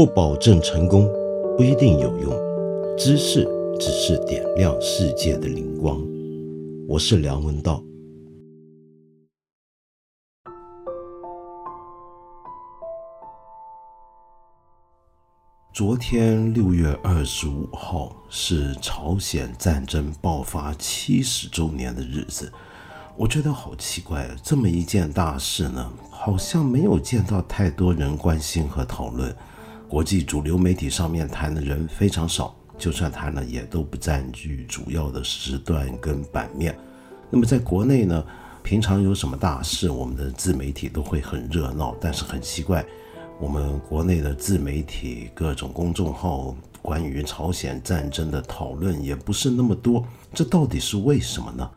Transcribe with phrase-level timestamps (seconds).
[0.00, 1.06] 不保证成功，
[1.58, 2.32] 不一定有用。
[2.96, 3.46] 知识
[3.78, 6.00] 只是点亮世界的灵光。
[6.88, 7.84] 我是梁文道。
[15.74, 22.50] 昨天六月二十五号是朝鲜战争爆发七十周年的日子。
[23.18, 29.36] 我觉得好奇怪，这么一件大事呢，好像没有见到太多人关心和讨论。
[29.90, 36.78] 国际主流媒体上面谈的人非常少，就算谈了，也都不占据主要的时段跟版面。
[37.28, 38.24] 那么在国内呢，
[38.62, 41.92] 平常有什么大事，我们的自媒体都会很热闹。
[42.00, 42.86] 但是很奇怪，
[43.40, 51.68] 我们国内的自媒体、各种公众号关于朝鲜战争的讨论也不是那么多，这到底是为什么呢？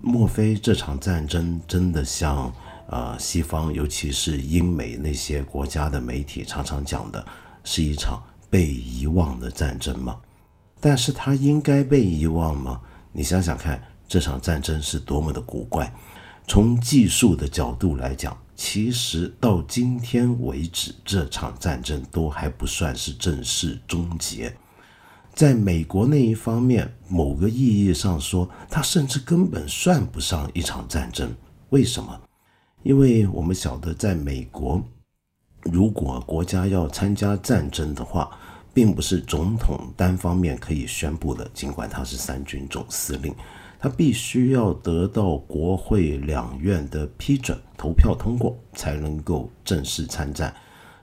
[0.00, 2.50] 莫非这场战争真的像
[2.88, 7.24] 呃西方，尤其是英美那些国家的媒体常常讲的，
[7.64, 10.16] 是一场被遗忘的战争吗？
[10.80, 12.80] 但是它应该被遗忘吗？
[13.10, 15.92] 你想想看，这场战争是多么的古怪。
[16.46, 24.54] 从技术的角度来讲，其实到今天为止，这场战争都还不算是正式终结。
[25.32, 31.34] 在美国那一方面，某个意义上说，它甚至根本算不上一场战争。
[31.70, 32.20] 为什么？
[32.82, 34.80] 因为我们晓得，在美国，
[35.64, 38.30] 如果国家要参加战争的话，
[38.72, 41.48] 并不是总统单方面可以宣布的。
[41.54, 43.34] 尽管他是三军总司令，
[43.78, 50.54] 他必须要得到国会两院的批准，投票通过，才能够正式参战。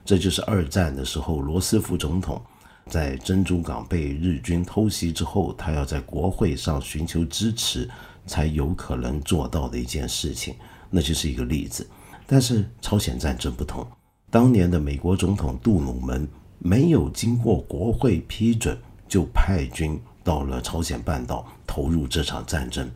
[0.03, 2.41] 这就是二战的时候，罗斯福总统。
[2.89, 7.89] 在珍珠港被日军偷袭之后，他要在国会上寻求支持，
[8.25, 10.55] 才有可能做到的一件事情，
[10.89, 11.87] 那就是一个例子。
[12.25, 13.87] 但是朝鲜战争不同，
[14.31, 16.25] 当年的美国总统杜鲁门
[16.57, 22.89] 没有经过国会批准，就派军到了朝鲜半岛投入这场战争，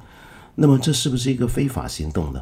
[0.56, 2.42] 那么这是不是一个非法行动呢？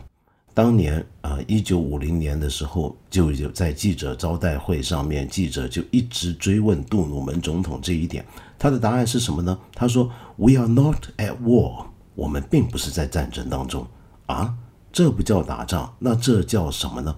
[0.54, 8.24] 当年啊，一九五零年的时候，就有在记者招待会上面，记者就一直追问杜鲁门总统这一点。
[8.60, 9.58] 他的答案是什么呢？
[9.74, 13.88] 他说：“We are not at war，我们并不是在战争当中
[14.28, 14.54] 啊，
[14.92, 17.16] 这不叫打仗，那这叫什么呢？”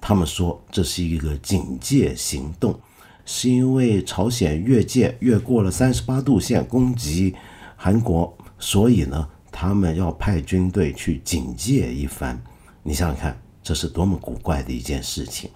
[0.00, 2.78] 他们说这是一个警戒行动，
[3.24, 7.34] 是因为朝鲜越界越过了三十八度线攻击
[7.76, 12.40] 韩国，所以呢，他们要派军队去警戒一番。
[12.82, 15.50] 你想想看，这是多么古怪的一件事情。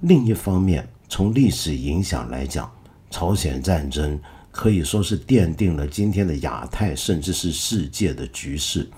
[0.00, 2.70] 另一方面，从历史影响来讲，
[3.10, 4.20] 朝鲜战争
[4.52, 8.88] 可以说是奠定了今天的亚太甚至是世界的局势。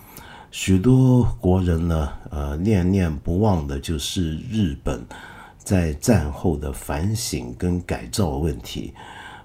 [0.50, 5.04] 许多国人呢，呃，念念不忘的就是日本
[5.58, 8.94] 在战后的反省跟改造问题。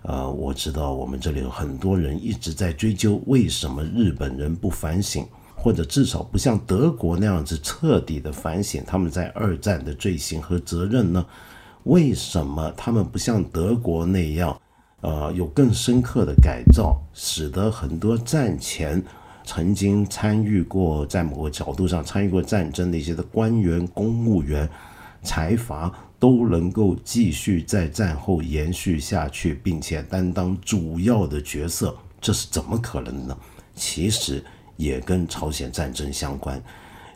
[0.04, 5.26] 呃，我知道我们这里有很多人一直在追究，为什么日本人不反省？
[5.56, 11.26] 或者至少不像德国那样子彻底的反省他们在二战的罪行和责任呢？
[11.84, 14.60] 为什么他们不像德国那样，
[15.02, 19.02] 呃，有更深刻的改造，使得很多战前
[19.46, 24.70] 曾经参与过在某个角度上参与过战争的一些的官员、公务员、
[25.22, 31.96] 财阀都能够继续在战后延续下去，并且担当主要的角色？
[32.20, 33.38] 这是怎么可能呢？
[33.76, 34.44] 其实。
[34.76, 36.62] 也跟朝鲜战争相关，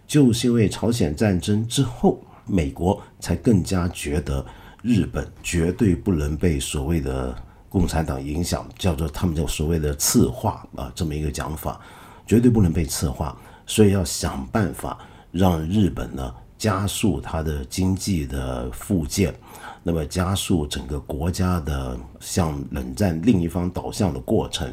[0.06, 4.46] 就是因为朝鲜战争之后，美国才更加觉得
[4.84, 7.36] 日本绝对不能被所谓的
[7.68, 11.82] 共产党影响，叫做他们叫所谓的次化啊，这么一个讲法，
[12.28, 15.00] 绝对不能被次化，所以要想办法
[15.32, 19.34] 让日本呢加速它的经济的复建，
[19.82, 24.72] 那么加速整个国家的向冷战另一方导向的过程。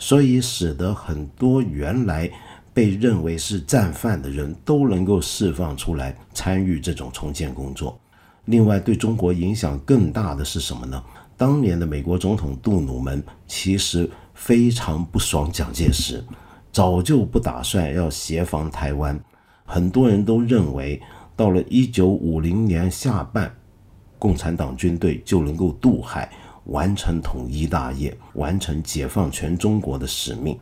[0.00, 2.30] 所以使得很多原来
[2.72, 7.98] 被认为是战犯的人都能够释放出来，参与这种重建工作。
[8.44, 11.02] 另外，对中国影响更大的是什么呢？
[11.36, 16.24] 当年的美国总统杜鲁门其实非常不爽蒋介石，
[16.78, 19.18] 早就不打算要协防台湾。
[19.64, 21.02] 很多人都认为，
[21.34, 23.52] 到了一九五零年下半，
[24.16, 26.30] 共产党军队就能够渡海。
[26.66, 30.56] 完成统一大业，完成解放全中国的使命。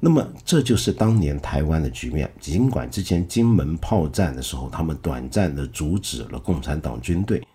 [0.00, 2.28] 那么，这就是当年台湾的局面。
[2.40, 7.46] 尽管之前金门炮战的时候，他们短暂的阻止了共产党军队，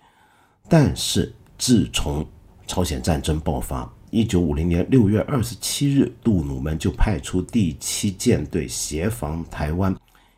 [0.69, 2.25] 但是自从
[2.66, 9.95] 朝鲜战争爆发，一九五零年六月二十七日，杜鲁门就派出第七舰队协防台湾，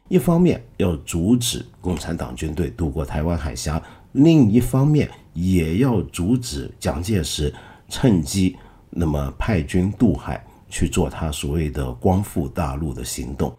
[0.09, 3.81] 一方面要阻止共产党军队渡过台湾海峡，
[4.11, 7.53] 另一方面也要阻止蒋介石
[7.87, 8.57] 趁机
[8.89, 13.55] 那么派军渡海去做他所谓的光复大陆的行动。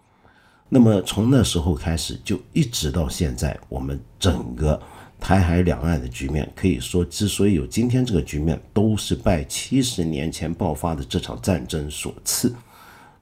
[0.69, 4.81] 那么从那时候开始，就一直到现在，我们整个
[5.23, 12.53] 台海两岸的局面，可以说之所以有今天这个局面，都是拜七十年前爆发的这场战争所赐。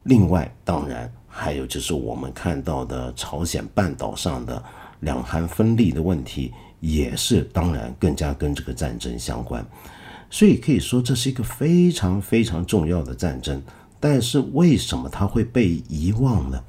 [0.04, 4.60] 另外，当然还有就是我们看到的朝鲜半岛上的
[5.00, 9.64] 两韩分立的问题，也是当然更加跟这个战争相关。
[10.30, 13.62] 所以可以说这是一个非常非常重要的战争。
[14.00, 16.64] 但是为什么它会被遗忘呢？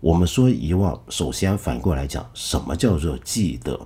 [0.00, 3.78] 我们说遗忘，首先反过来讲，什么叫做记得？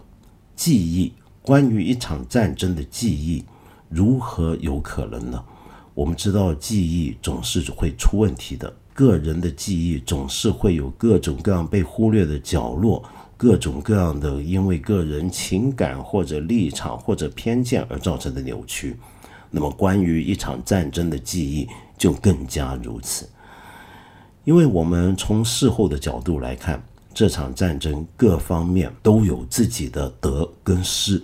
[0.56, 1.12] 记忆
[1.42, 3.44] 关于一场战争的记忆，
[3.88, 5.44] 如何有可能呢？
[5.94, 13.02] 我们知道，记忆总是会出问题的，个人的记忆总是会有各种各样被忽略的角落，
[13.36, 18.96] 各种各样的因为个人情感或者立场或者偏见而造成的扭曲。
[19.50, 23.28] 那么，关于一场战争的记忆就更加如此。
[24.44, 26.82] 因为我们从事后的角度来看，
[27.14, 31.22] 这场战争各方面都有自己的得跟失。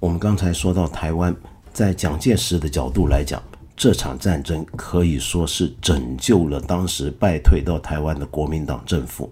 [0.00, 1.34] 我们刚才说到台湾，
[1.72, 3.40] 在蒋介石的角度来讲，
[3.76, 9.30] 这场战争可以说是拯救了当时败退到台湾的国民党政府，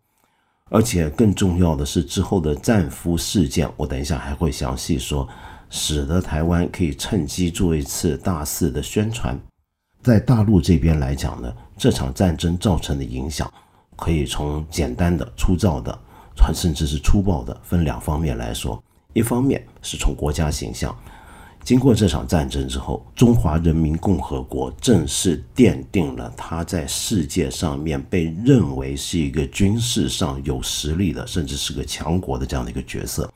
[0.71, 5.29] 而且更重要的是之后的战俘事件，我等一下还会详细说，
[5.69, 9.37] 使得台湾可以趁机做一次大肆的宣传。
[10.00, 11.53] 在大陆这边来讲呢。
[11.81, 13.49] 这场战争造成的影响，
[13.99, 15.99] 可以从简单的、粗糙的，
[16.55, 18.81] 甚至是粗暴的，分两方面来说。
[19.12, 20.97] 一方面是从国家形象，
[21.65, 33.29] 经过这场战争之后，中华人民共和国正式奠定了它在世界上面被认为是一个军事上有实力的，甚至是个强国的这样的一个角色。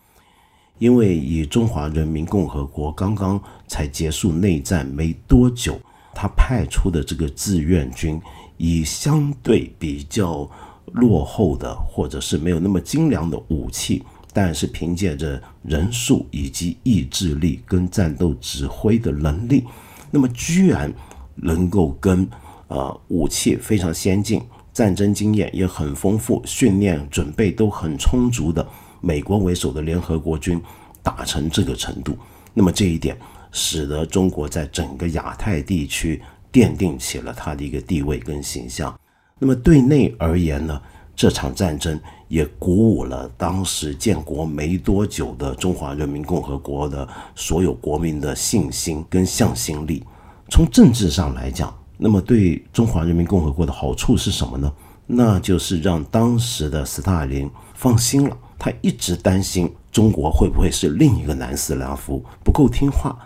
[0.78, 5.80] 因为以中华人民共和国刚刚才结束内战没多久。
[6.14, 8.20] 他派出的这个志愿军，
[8.56, 10.48] 以相对比较
[10.92, 14.02] 落后的，或者是没有那么精良的武器，
[14.32, 19.64] 但是凭借着人数以及意志力跟战斗指挥的能力，
[20.10, 20.92] 那么居然
[21.34, 22.28] 能够跟
[22.68, 28.66] 呃武器非常先进、战争经验也很丰富、训练准备都很充足的
[29.00, 30.60] 美国为首的联合国军
[31.02, 32.16] 打成这个程度，
[32.54, 33.16] 那么这一点。
[33.54, 36.18] 使得中国在整个亚太地区
[36.52, 38.94] 奠定起了他的一个地位跟形象。
[39.38, 40.80] 那么对内而言呢，
[41.16, 50.04] 这场战争也鼓舞了当时建国没多久的中华人民共和国的所有国民的信心跟向心力。
[50.48, 54.70] 从政治上来讲，那么对中华人民共和国的好处是什么呢？
[55.06, 58.36] 那就是让当时的斯大林放心了。
[58.58, 63.18] 他一直担心中国会不会是另一个南斯拉夫，不够听话。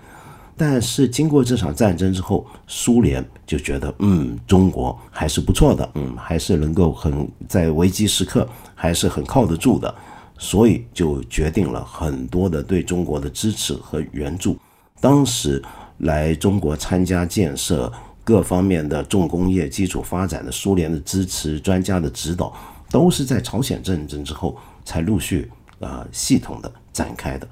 [0.57, 9.95] 但是经过这场战争之后，苏联就觉得，嗯，中国还是不错的，嗯，还是能够很在危机时刻还是很靠得住的，
[10.39, 14.57] 所以就决定了很多的对中国的支持和援助。
[14.99, 15.63] 当时
[15.99, 17.93] 来中国参加建设
[18.25, 22.51] 各方面的重工业基础发展的苏联的支持、专家的指导，
[22.91, 24.57] 都是在朝鲜战争之后
[24.87, 25.51] 才陆续
[25.81, 27.47] 啊系统的展开的。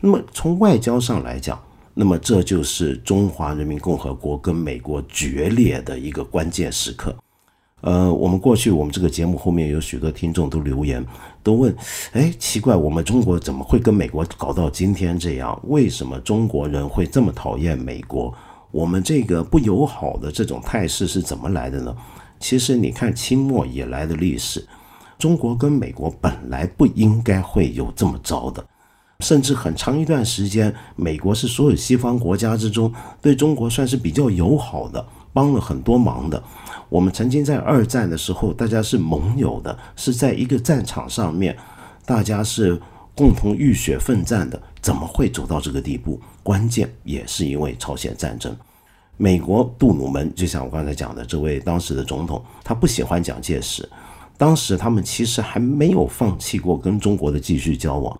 [0.00, 1.60] 那么从外交上来讲，
[2.00, 7.12] 那么这就是中华人民共和国跟美国决裂的一个关键时刻。
[7.80, 11.04] 呃，我们过去我们这个节目后面有许多听众都留言，
[11.42, 11.74] 都问：
[12.12, 15.60] 哎，奇怪，我们中国怎么会跟美国搞到今天这样？
[15.64, 18.32] 为什么中国人会这么讨厌美国？
[18.70, 21.92] 我们这个不友好的这种态势是怎么来的呢？
[22.38, 24.64] 其实你看清末以来的历史，
[25.18, 28.64] 中国跟美国本来不应该会有这么糟的。
[29.24, 36.40] 甚至很长一段时间，美国是所有西方国家之中对中国算是比较友好的，帮了很多忙的。
[36.88, 41.56] 我们曾经在二战的时候，大家是盟友的，是在一个战场上面，
[42.06, 42.80] 大家是
[43.16, 44.60] 共同浴血奋战的。
[44.80, 46.20] 怎么会走到这个地步？
[46.44, 48.56] 关键也是因为朝鲜战争。
[49.16, 53.86] 美国杜鲁门就像我刚才讲的，这位当时的总统，他不喜欢蒋介石。
[54.36, 58.16] 当时他们其实还没有放弃过跟中国的继续交往。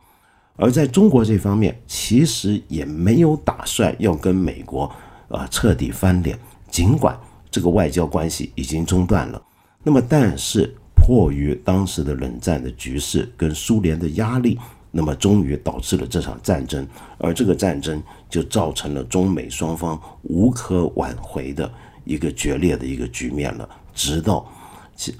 [0.60, 4.90] 而在中国这方面，其实也没有打算要跟美国，
[5.28, 6.36] 呃，彻底翻脸。
[6.68, 7.16] 尽管
[7.48, 9.40] 这个外交关系已经中断了，
[9.84, 14.58] 那么但是迫于当时的冷战的局势跟苏联的压力，
[14.90, 16.84] 那么终于导致了这场战争。
[17.18, 21.72] 而这个战争就造成了中美双方无可挽回的
[22.04, 23.68] 一个决裂的一个局面了。
[23.94, 24.44] 直到，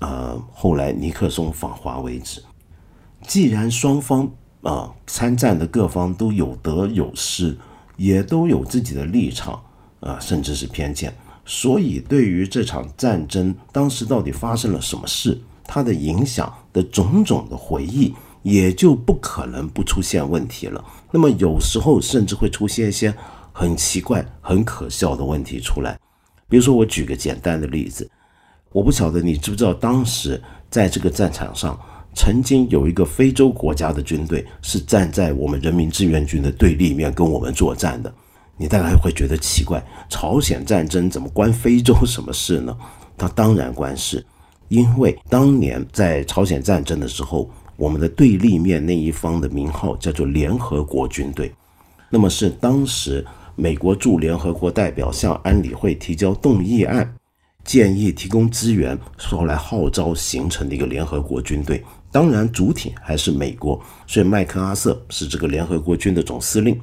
[0.00, 2.42] 呃，后来尼克松访华为止。
[3.22, 4.28] 既然双方。
[4.68, 7.56] 啊，参战的各方都有得有失，
[7.96, 9.58] 也都有自己的立场
[10.00, 11.10] 啊，甚至是偏见。
[11.46, 20.84] 所以，对于这场战争当时到底发生了什么事，它的影响的种种的回忆，也就不可能不出现问题了。
[21.10, 23.14] 那么，有时候甚至会出现一些
[23.54, 25.98] 很奇怪、很可笑的问题出来。
[26.46, 28.10] 比如说，我举个简单的例子，
[28.70, 31.80] 我不晓得你知不知道，当时在这个战场上，
[32.14, 38.12] 曾经有一个非洲国家的军队是站在我们人民志愿军的对立面跟我们作战的。
[38.56, 42.76] 你大概会觉得奇怪，朝鲜战争怎么关非洲什么事呢？
[43.16, 44.24] 它当然关事，
[44.68, 51.52] 因为当年在朝鲜战争的时候，我们的对立面那一方的名号叫做联合国军队，
[52.10, 53.24] 那么是当时
[53.54, 57.14] 美国驻联合国代表向安理会提交动议案，
[57.68, 61.84] 建议提供资源，说来号召形成的一个联合国军队。
[62.10, 66.80] 当然主体还是美国，所以麦克阿瑟是这个联合国军的总司令。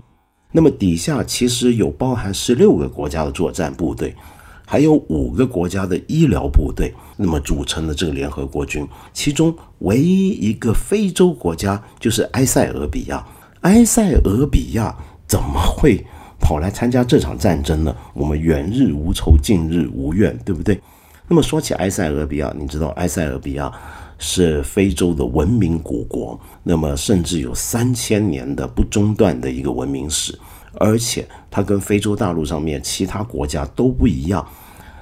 [0.52, 4.16] 那么底下其实有包含十六个国家的作战部队，
[4.64, 13.26] 还有五个国家的医疗部队，那么组成的这个联合国军，其中唯一一个非洲国家就是埃塞俄比亚。
[13.62, 14.96] 埃塞俄比亚
[15.28, 16.06] 怎么会
[16.46, 17.96] 跑来参加这场战争呢？
[18.14, 20.80] 我们远日无仇，近日无怨，对不对？
[21.28, 23.74] 那么说起埃塞俄比亚，你知道埃塞俄比亚？
[24.20, 30.38] 是非洲的文明古国，那么甚至有三千年的不中断的一个文明史，
[30.76, 34.48] 而且它跟非洲大陆上面其他国家都不一样，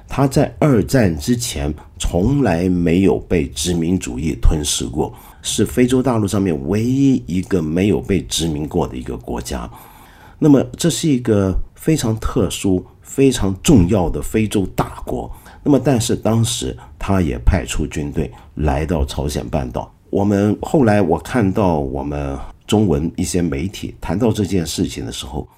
[0.08, 9.70] 它在二战之前从来没有被殖民主义吞噬过，是非洲大陆上面唯一一个没有被殖民过的一个国家。
[10.44, 15.32] 那么这是一个非常特殊、非常重要的非洲大国。
[15.62, 19.90] 那么，但是当时他也派出军队来到朝鲜半岛。
[20.10, 25.48] 我们后来我看到我们中文一些媒体谈到这件事情的时候，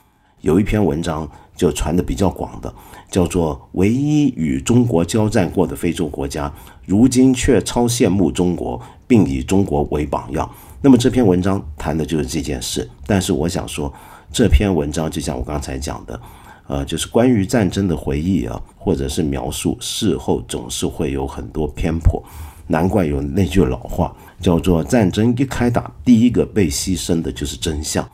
[0.43, 2.73] 有一篇文章就传的比较广的，
[3.11, 6.53] 叫做“唯一与中国交战过的非洲国家，
[6.85, 10.49] 如今却超羡慕中国，并以中国为榜样”。
[10.81, 12.89] 那么这篇文章谈的就是这件事。
[13.05, 13.93] 但是我想说，
[14.33, 16.21] 这篇文章就像我刚才讲的。
[16.69, 22.21] 呃，就是关于战争的回忆啊，或者是描述，事后总是会有很多偏颇，
[22.67, 28.05] 难怪有那句老话叫做“战争一开打，第一个被牺牲的就是真相”。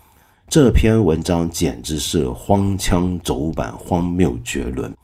[0.51, 4.95] 这篇文章简直是荒腔走板、荒谬绝伦。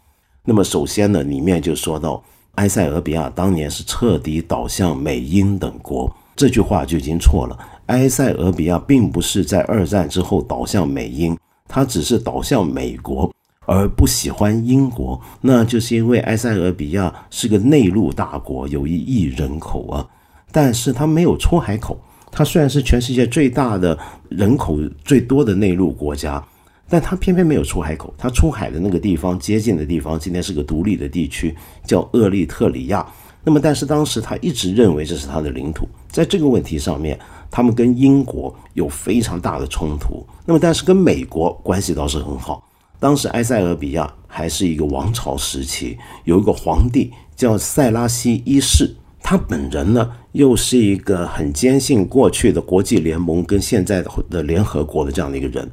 [0.45, 2.23] 那么，首先呢，里面就说到
[2.57, 7.59] 埃塞俄比亚当年是彻底倒向美英等国，这句话就已经错了。
[7.89, 13.31] 埃塞俄比亚并不是在二战之后倒向美英，它只是倒向美国。
[13.71, 20.09] 而不喜欢英国，那就是因为埃塞俄比亚是个内陆大国，有一亿人口啊，
[20.51, 22.01] 但是它没有出海口。
[22.33, 23.99] 它虽然是全世界最大的
[24.31, 26.43] 人口最多的内陆国家，
[26.89, 28.15] 但它偏偏没有出海口。
[28.17, 31.55] 它出海的那个地方，接近的地方，今天是个独立的地区，
[31.85, 33.07] 叫厄立特里亚。
[33.45, 35.87] 那么，但是当时他一直认为这是他的领土。
[36.11, 37.19] 在这个问题上面，
[37.51, 40.27] 他们跟英国有非常大的冲突。
[40.45, 42.63] 那么，但是跟美国关系倒是很好。
[43.01, 55.71] 当时埃塞俄比亚还是一个王朝时期，有一个皇帝叫塞拉西一世，他本人呢又是一个很坚信过去的国际联盟跟现在的联合国的这样的一个人，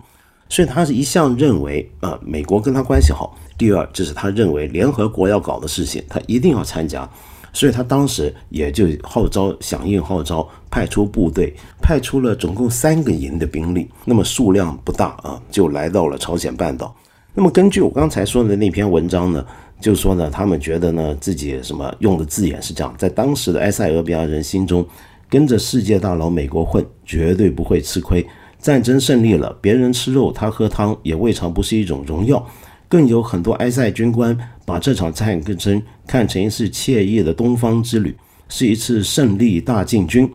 [0.49, 3.35] 所以他是一向认为，呃，美国跟他关系好。
[3.57, 7.09] 第二就是他认为联合国要搞的事情，他一定要参加，
[7.55, 16.93] 所以他当时也就号召响应号召，派出部队，派出了总共三个营的兵力，那么数量不大啊，就来到了朝鲜半岛。
[17.33, 19.45] 那么根据我刚才说的那篇文章呢，
[19.79, 24.85] 就说呢，他们觉得呢，自己什么用的字眼是这样，在当时的埃塞俄比亚人心中，
[25.29, 28.25] 跟着世界大佬美国混，绝对不会吃亏。
[28.59, 32.45] 战争胜利了，别人吃肉，他喝汤，也未尝不是一种荣耀。
[32.87, 38.15] 更有很多埃塞军官把这场战争看成一次惬意的东方之旅，
[38.49, 40.31] 是一次胜利大进军。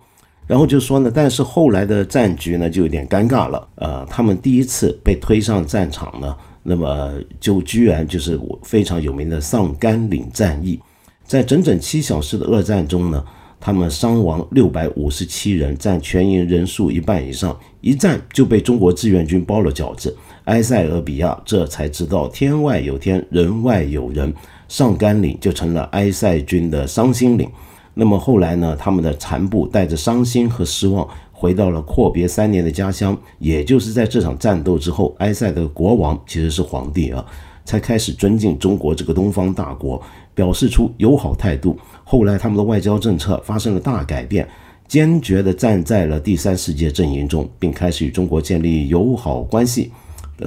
[0.47, 3.69] 然后就说呢，但是后来的战局呢，就有点尴尬了。
[3.77, 6.37] 呃，他们第一次被推上战场呢。
[6.63, 10.79] 那么就居然就是非常有名的上甘岭战役，
[11.25, 13.25] 在整整七小时的二战中呢，
[13.59, 20.15] 他们伤亡六百五十七人，占全营人数一半以上，一战就被中国志愿军包了饺子。
[20.51, 24.35] 埃塞俄比亚这才知道天外有天，人外有人，
[24.67, 27.49] 上甘岭就成了埃塞军的伤心岭。
[27.95, 31.09] 那么后来呢，他们的残部带着伤心和失望。
[31.31, 37.25] 回到了阔别三年的家乡，也就是在这场战斗之后，埃塞的国王其实是皇帝啊，
[37.65, 40.03] 才开始尊敬中国这个东方大国，
[40.35, 41.79] 表示出友好态度。
[42.03, 44.47] 后来他们的外交政策发生了大改变，
[44.89, 49.93] 坚决地站在了第三世界阵营中，并开始与中国建立友好关系，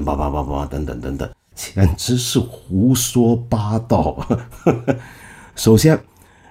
[0.01, 4.25] 叭叭叭叭等等等等，简直是胡说八道。
[5.55, 6.00] 首先，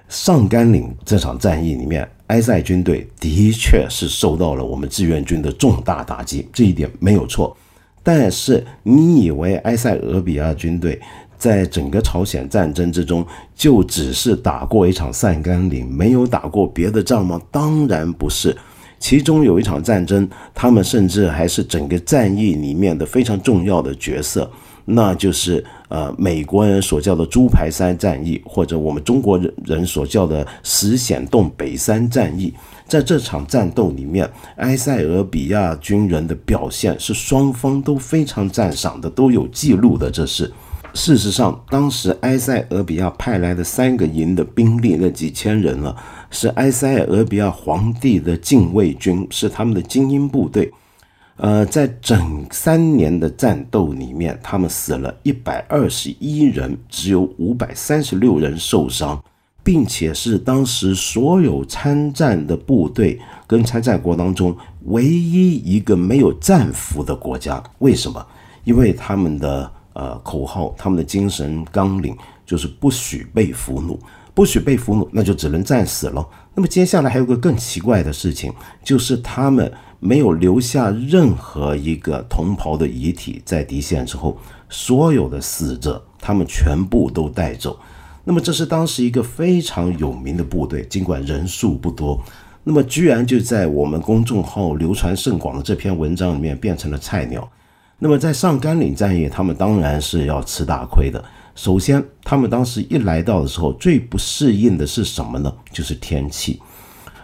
[0.07, 7.55] 上甘岭这场战役里面，埃塞军队的确是受到了我们志愿军的重大打击，这一点没有错。
[8.01, 11.01] 但是，你以为埃塞俄比亚军队？
[11.35, 17.41] 在整个朝鲜战争之中，就只是打过一场散甘岭，没有打过别的仗吗？
[17.51, 18.55] 当然不是，
[19.03, 24.49] 其中有一场战争，他们甚至还是整个战役里面的非常重要的角色，
[24.85, 32.53] 那就是呃美国人所叫的猪排山战役，或者我们中国人人所叫的石显洞北山战役。
[32.87, 40.49] 在这场战斗里面，埃塞俄比亚军人的表现是双方都非常赞赏的，都有记录的，这是。
[40.93, 45.95] 事实上，当时埃塞俄比亚派来的三个营的兵力，那几千人了，
[46.33, 50.69] 是埃塞俄比亚皇帝的禁卫军，是他们的精英部队。
[51.37, 59.23] 呃，在整三年的战斗里面，他们死了一百二十一人，只有五百三十六人受伤，
[59.63, 67.63] 并且是当时所有参战的部队跟参战国当中唯一一个没有战俘的国家。
[67.77, 68.25] 为什么？
[68.63, 69.71] 因为他们的。
[69.95, 73.95] 呃，口号，他们的精神纲领就是不许被俘虏，
[74.33, 76.27] 不许被俘虏，那就只能战死了。
[76.55, 78.51] 那么接下来还有个更奇怪的事情，
[78.83, 84.37] 就是他们没有留下任何一个同袍的遗体在敌线之后，
[84.69, 87.77] 所有的死者他们全部都带走。
[88.23, 92.19] 那么这是当时一个非常有名的部队，尽管人数不多，
[92.63, 97.47] 那么居然就在我们公众号流传甚广的这篇文章里面变成了菜鸟。
[97.99, 101.23] 那么在上甘岭战役，他们当然是要吃大亏的。
[101.55, 105.53] 首先，他们当时一来到的时候，最不适应的是什么呢？
[105.71, 106.59] 就是天气。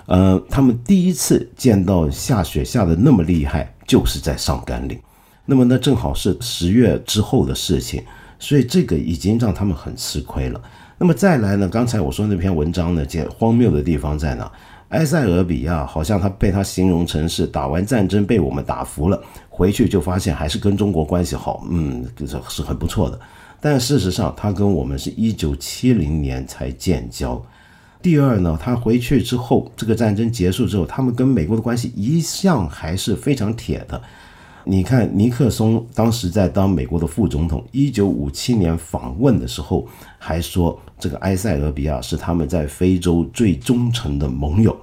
[0.06, 5.00] 呃，他们第一次见到下雪下的那么厉害，就是在上甘岭。
[5.46, 8.04] 那么那正好是十月之后的事情，
[8.38, 10.62] 所以这个已经让他们很吃亏了。
[10.98, 11.68] 那么再来呢？
[11.68, 14.52] 刚才我说那篇文章呢，这荒谬的地方在哪？
[14.90, 19.22] 埃塞俄比亚好像他被他形容成是打完战争被我们打服了。
[19.48, 23.20] 回去就发现还是跟中国关系好，嗯，这是很不错的。
[23.62, 27.42] 但事实上，他跟我们是一九七零年才建交。
[28.02, 34.02] 第二呢，他回去之后，这个战争结束之后，他们跟美国的关系一向还是非常铁的。
[34.64, 44.76] 你看，尼克松当时在当美国的副总统，一九五七年访问的时候，还说这个埃塞俄比亚是他们在非洲最忠诚的盟友。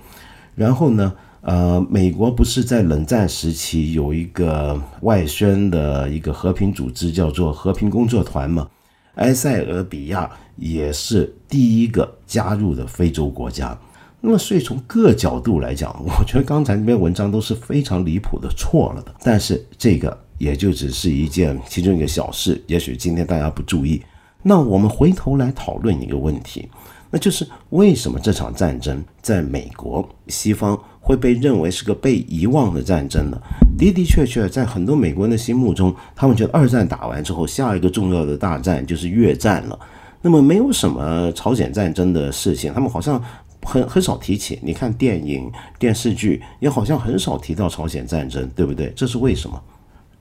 [0.55, 1.13] 然后呢？
[1.47, 8.69] 呃，美国不是在冷战时期有一个外宣的一个和平组织，叫做和平工作团吗？
[9.15, 13.79] 埃塞俄比亚也是第一个加入的非洲国家。
[14.21, 19.15] 那么，所以从各角度来讲，我觉得刚才那篇文章都是非常离谱的，错了的。
[19.23, 24.03] 但是这个也就只是一件其中一个小事，也许今天大家不注意。
[24.43, 26.69] 那我们回头来讨论一个问题，
[27.09, 30.77] 那就是为什么这场战争在美国西方？
[31.07, 33.41] 会被认为是个被遗忘的战争呢？
[33.79, 39.79] 的的确确，在很多美国人的心目中，他们觉得二战打完之后，下一个重要的大战就是越战了。
[40.21, 43.23] 那么没有什么朝鲜战争的事情，他们好像
[43.63, 44.59] 很很少提起。
[44.65, 48.93] 你看电影、电视剧，也好像很少提到朝鲜战争，对不对？
[48.97, 49.63] 这是为什么？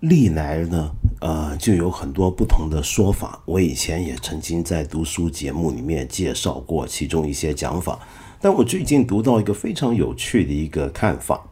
[0.01, 3.41] 历来呢，呃，就有很多不同的说法。
[3.45, 7.97] 我以前也曾经在读书节目里面介绍过其中一些讲法。
[8.45, 11.43] 但我最近读到一个非常有趣的一个看法，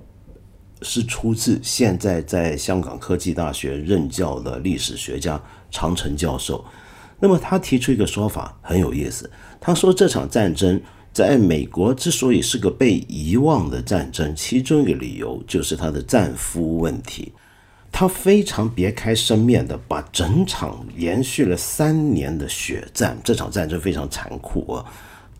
[0.83, 6.63] 是出自现在在香港科技大学任教的历史学家长城教授。
[7.19, 9.27] 那么他提出一个说法很有意思，
[9.59, 10.79] 他说这场战争
[11.11, 17.33] 在美国之所以是个被遗忘的战争，其中一个理由就是他的战俘问题。
[17.91, 24.85] 他非常别开生面的把整场连续了三年的血战，这场战争非常残酷啊。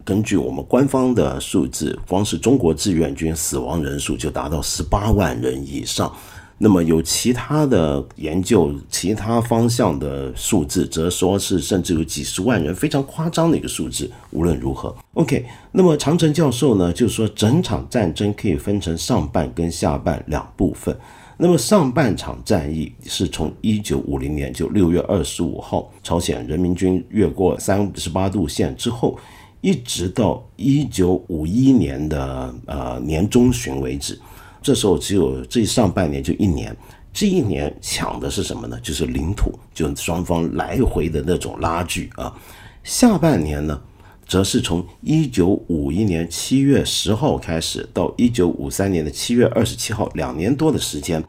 [0.06, 6.14] 根据我们官方的数字，光是中国志愿军死亡人数就达到十八万人以上。
[6.58, 14.10] 那么有其他的研究，其他方向的数字则说是甚至有几十万人，非常夸张的一个数字。
[14.32, 15.46] 无论如何，OK。
[15.72, 20.96] 那么长城教授呢，就说整场战争可以分成上半跟下半两部分。
[21.38, 29.18] 那么上半场战役是从一九五零年就六月二十五号，朝鲜人民军越过三十八度线之后。
[29.64, 34.20] 一直到一九五一年的呃年中旬为止，
[34.62, 36.76] 这时候只有这上半年就一年，
[37.14, 38.78] 这一年抢的是什么呢？
[38.84, 42.36] 就是领土，就双方来回的那种拉锯啊。
[42.84, 43.82] 下半年呢，
[44.28, 51.24] 则是从一九五一年七月十号开始，到一九五三年的七月二十七号，两年多的时间。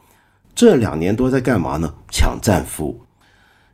[0.57, 1.95] 这两年多在干嘛呢？
[2.11, 3.04] 抢战俘。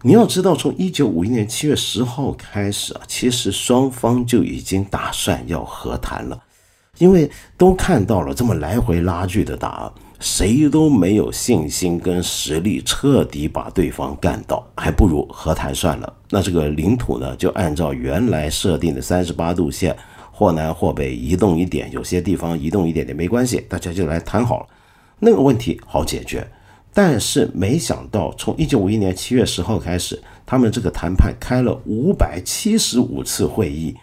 [0.02, 6.42] 你要知道，从一九五一年七月十号开始啊，其实双方就已经打算要和谈了，
[6.96, 16.10] 因为都看到了这么来回拉锯的打，谁都没有信心跟实力彻底把对方干倒，还不如和谈算了。
[16.30, 19.94] 那这个领土呢，就按照原来设定的三十八度线，
[20.32, 24.66] 或南或北移动一点，有些地方移动一点点没关系，大家就来谈好了，
[25.18, 26.50] 那个问题好解决。
[26.92, 33.94] 但是没想到，从一九五一年七月十号开始，他们这个谈判开了五百七十五次会议，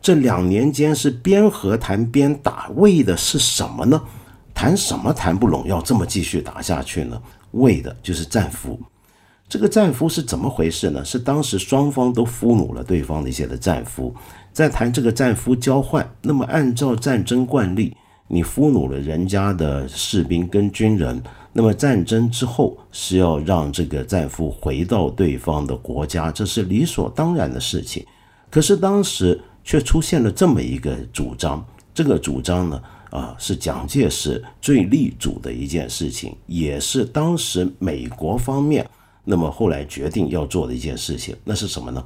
[0.00, 4.00] 这两年间是边和谈边打，为的是什么呢？
[4.54, 7.20] 谈什么谈不拢，要这么继续打下去呢？
[7.50, 8.78] 为的就是战俘。
[9.48, 11.04] 这个战俘是怎么回事呢？
[11.04, 14.14] 是当时双方都俘虏了对方的一些的战俘，
[14.52, 16.08] 在谈这个战俘交换。
[16.22, 17.96] 那么按照战争惯例，
[18.28, 21.22] 你俘虏了人家的士兵跟军人。
[21.52, 28.04] 那么战争之后是要让这个战俘回到对方的国家，这是理所当然的事情。
[28.50, 38.86] 可是当时却出现了这么一个主张，这个主张呢，啊，是蒋介石最力主的一件事情，也是当时美国方面
[39.24, 41.34] 那么后来决定要做的一件事情。
[41.42, 42.04] 那是什么呢？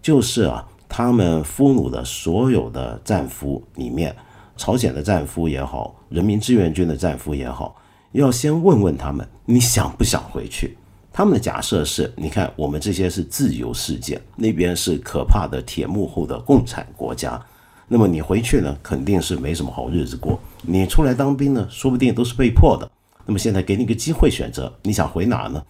[0.00, 4.16] 就是啊，他们俘虏的所有的战俘里面，
[4.56, 7.76] 朝鲜的战俘也好，人民志愿军的战俘也好。
[8.12, 10.76] 要先问问他们，你想不想回去？
[11.12, 17.40] 他们的假设是：你看，我们这些是自由世界，那边是可怕的铁幕后的共产国家。
[17.88, 20.38] 那么你回去呢，肯定是没什么好日子过。
[20.62, 22.90] 你出来当兵呢，说不定都是被迫的。
[23.24, 25.62] 那么现在给你个机会选择，你想回哪呢？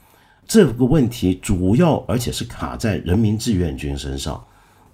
[0.46, 4.42] 这个问题主要而且是卡在人民志愿军身上。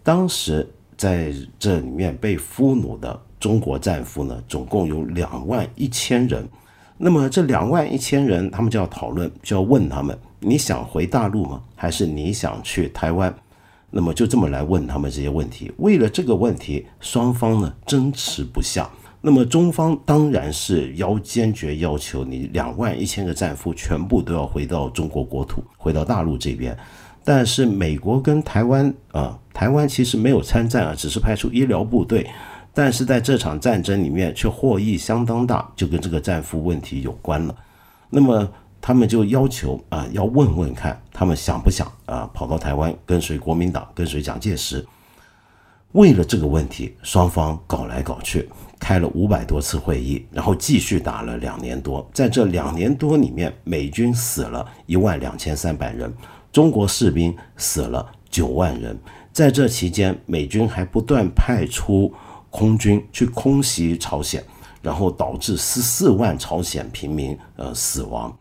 [0.02, 6.48] 当时在这里面被俘虏的中国战俘呢，总共有两万一千人。
[6.96, 11.60] 那么这两万一千人，他们就要讨论，就要问他们：你想回大陆吗？
[11.74, 13.34] 还是你想去台湾？
[13.90, 15.72] 那么就这么来问他们这些问题。
[15.78, 18.88] 为了这个问题，双方呢争持不下。
[19.20, 26.78] 那么中方当然是要坚决要求你两万一千个战俘全部都要回到中国国土，回到大陆这边。
[27.24, 32.24] 但是美国跟台湾啊，台湾其实没有参战啊，只是派出医疗部队。
[32.74, 37.54] 但是在这场战争里面却获益相当大，就跟这个战俘问题有关了。
[38.08, 38.48] 那么
[38.80, 44.84] 他们就要求啊，要问问看他们想不想啊，跑到台湾跟随国民党，跟随蒋介石。
[45.92, 48.48] 为了这个问题，双方搞来搞去，
[48.80, 52.08] 开了五百多次会议，然后继续打了两年多。
[52.14, 56.10] 在这两年多里面，美军死了一万两千三百人，
[56.50, 58.98] 中国士兵死了九万人。
[59.30, 62.10] 在这期间，美军还不断派出。
[62.52, 64.44] 空军去空袭朝鲜，
[64.82, 68.36] 然后导致十四万朝鲜平民呃死亡，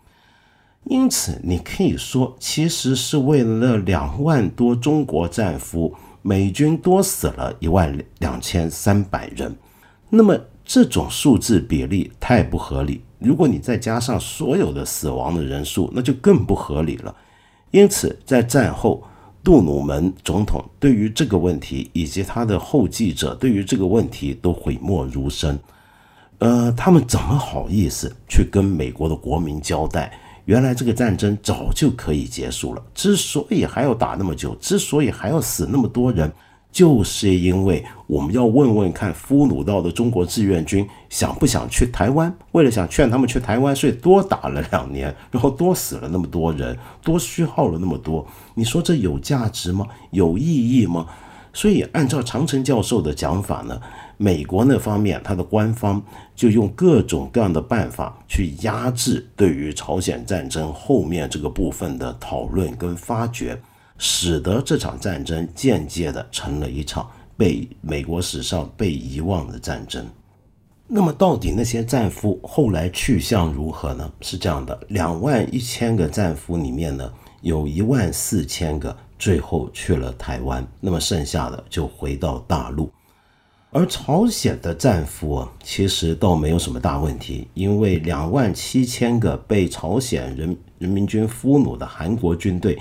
[0.84, 9.56] 因此你可以说，其实是为了两万多中国战俘，美军多死了一万两千三百人。
[10.10, 17.15] 那么这种数字比例太不合理，如果你再加上所有的死亡的人数，那就更不合理了。
[17.71, 19.02] 因此在战后。
[19.43, 25.60] 杜鲁门总统对于这个问题，以及他的后继者对于这个问题都讳莫如深。
[26.38, 30.12] 呃，他们怎么好意思去跟美国的国民交代？
[30.45, 32.84] 原来这个战争早就可以结束了。
[32.93, 36.32] 之所以还要打那么久，之所以还要死那么多人。
[36.72, 48.26] 就是因为我们要问问看俘虏到的中国志愿军想不想去台湾，为了想劝他们去台湾，所以多打了两年，然后多死了那么多人，多虚耗了那么多。
[48.54, 49.86] 你说这有价值吗？
[50.12, 51.06] 有意义吗？
[51.54, 53.78] 所以按照长城教授的讲法呢，
[54.16, 56.02] 美国那方面他的官方
[56.34, 63.62] 就用各种各样的办法去压制对于朝鲜战争后面这个部分的讨论跟发掘。
[64.04, 70.04] 使得这场战争间接的成了一场被美国史上被遗忘的战争。
[70.88, 74.12] 那么，到底那些战俘后来去向如何呢？
[74.22, 82.90] 是这样的，两万一千个战俘里面呢，有一万四千个最后去了台湾，那么剩下的就回到大陆。
[83.70, 92.76] 而朝鲜的战俘啊，其实倒没有什么大问题，因为两万七千个被朝鲜人人民军俘虏的韩国军队。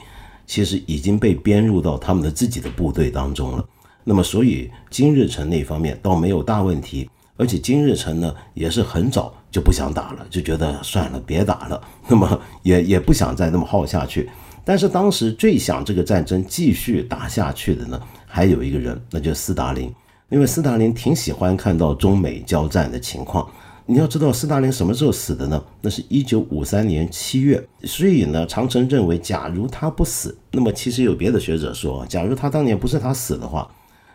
[0.50, 3.64] 其实已经被编入到他们的自己的部队当中了。
[4.02, 11.80] 那么，所以金日成那方面倒没有大问题，而且金日成呢也是很早就不想打了，就觉得算了，别打了。
[12.08, 14.28] 那么也也不想再那么耗下去。
[14.64, 19.88] 但是当时最想这个战争继续打下去的呢，还有一个人，那就是斯大林。
[20.30, 23.48] 因为斯大林挺喜欢看到中美交战的情况。
[23.90, 25.60] 你要知道斯大林什么时候死的呢？
[25.80, 27.60] 那是一九五三年七月。
[27.82, 33.68] 所以呢，长城认为，假如他不死，那么其实有别的学者说，假如他当年不是他死的话，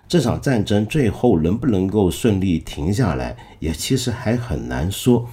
[0.08, 5.28] 这场战争最后能不能够顺利停下来，也其实还很难说。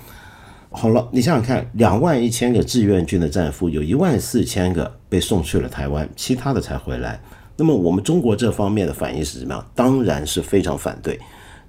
[0.73, 7.21] 好了，你想想看，两万一千个志愿军的战俘，有一万四千个被送去了台湾，其他的才回来。
[7.57, 9.65] 那么我们中国这方面的反应是什么样？
[9.73, 11.17] 当然是非常反对。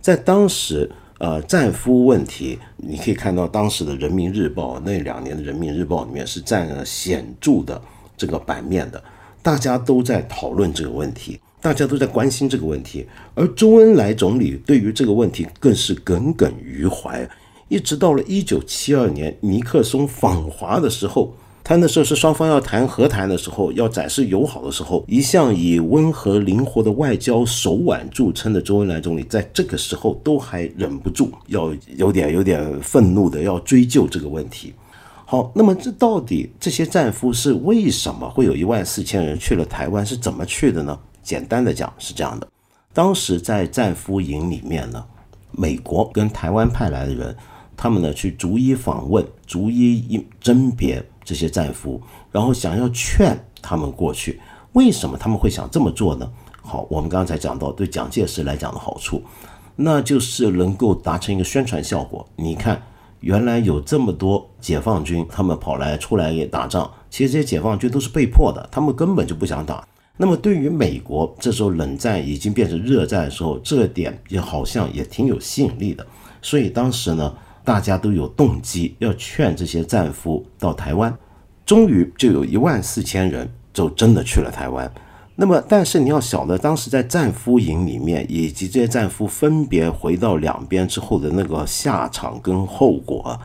[0.02, 0.90] 在当时，
[1.24, 7.82] 呃，战俘问题，你可以看到当时的《人民日报》那两年的《人民日报》里面是占了显著的
[8.18, 9.02] 这个版面的，
[9.42, 13.08] 大家都在讨论这个问题，大家都在关心这个问题。
[13.36, 17.26] 而周恩来总理对于这个问题更是耿耿于怀。
[17.70, 34.74] 一直到了一九七二年尼克松访华的时候，他那时候是双方要谈和谈的时候，要展示友好的时候，一向以温和灵活的外交手腕著称的周恩来总理，在这个时候都还忍不住要有点有点愤怒的要追究这个问题。
[35.26, 40.06] 好，那么这到底这些战俘是为什么会有一万四千人去了台湾？
[40.06, 41.00] 是怎么去的呢？
[41.24, 42.48] 简单的讲是这样的，
[42.94, 45.02] 当时在战俘营里面呢，
[45.52, 47.34] 美国跟台湾派来的人。
[47.76, 54.40] 他们呢去逐一访问、逐一一甄别这些战俘，然后想要劝他们过去。
[54.74, 56.30] 为什么他们会想这么做呢？
[56.62, 59.22] 好，我们刚才讲到对蒋介石来讲的好处，
[59.76, 62.28] 那就是能够达成一个宣传效果。
[62.36, 62.82] 你看，
[63.20, 69.88] 原来有这么多解放军，他们跑来出来打仗，其实这些解放军都是被迫的，他们根本就不想打。
[70.18, 76.06] 那么对于美国，这时候冷战已经变成热战的时候，这点也好像也挺有吸引力的。
[76.42, 77.34] 所以当时呢。
[77.64, 81.16] 大家都有动机要劝这些战俘到台湾，
[81.66, 84.92] 终于就有一万四千人就真的去了台湾。
[85.36, 93.40] 那么，但是你要晓得，当时在战俘营里面，以及这些战俘分别回到两边之后的那个下场跟后果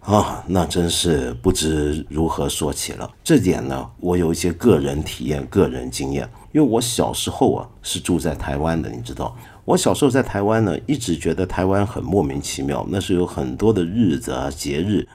[0.00, 3.10] 啊，那真是不知如何说起了。
[3.22, 9.34] 这点呢，我有一些个人体验、个人经验，因为我小时候啊是住在台湾的，你知道。
[9.64, 12.86] 我小时候在台湾呢，一直觉得台湾很莫名其妙。
[12.90, 15.08] 那是有很多的日子啊、节日，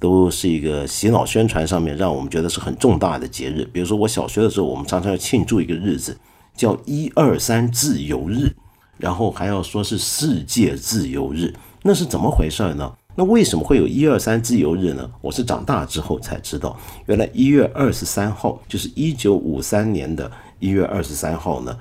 [0.00, 3.64] 都是一个洗脑宣传上面让我们觉得是很重大的节日。
[3.72, 6.18] 比如说我小学的时候，我们常常要庆祝一个日子，
[6.56, 8.52] 叫一二三自由日，
[8.98, 11.54] 然后还要说是世界自由日。
[11.82, 12.92] 那是怎么回事呢？
[13.14, 15.08] 那为什么会有一二三自由日呢？
[15.20, 21.78] 我是长大之后才知道，原来一月二十三号就是一九五三年的一月二十三号呢。